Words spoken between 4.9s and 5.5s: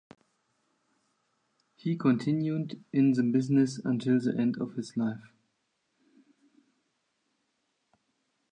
life.